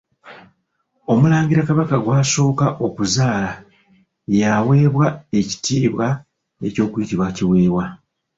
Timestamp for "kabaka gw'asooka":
1.69-2.67